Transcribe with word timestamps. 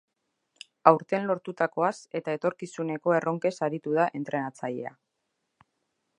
Aurten 0.91 1.27
lortutakoaz 1.31 1.91
eta 2.21 2.35
etorkizuneko 2.39 3.15
erronkez 3.19 3.55
aritu 3.69 3.95
da 4.01 4.09
entrenatzailea. 4.23 4.97